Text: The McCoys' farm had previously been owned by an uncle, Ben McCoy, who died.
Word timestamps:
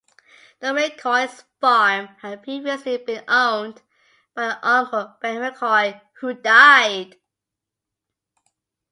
The 0.61 0.69
McCoys' 0.69 1.43
farm 1.59 2.07
had 2.23 2.41
previously 2.41 2.97
been 2.97 3.23
owned 3.27 3.83
by 4.33 4.45
an 4.53 4.57
uncle, 4.63 5.15
Ben 5.21 5.35
McCoy, 5.35 6.01
who 6.21 6.33
died. 6.33 7.17